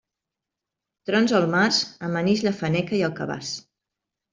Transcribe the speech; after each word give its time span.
Trons 1.11 1.35
al 1.41 1.47
març, 1.53 1.83
amanix 2.11 2.45
la 2.51 2.59
faneca 2.65 3.01
i 3.03 3.07
el 3.11 3.19
cabàs. 3.23 3.59